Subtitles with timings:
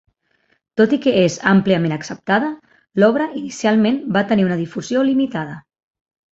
[0.79, 2.49] Tot i que és àmpliament acceptada,
[3.03, 5.63] l'obra inicialment va tenir una difusió limitada.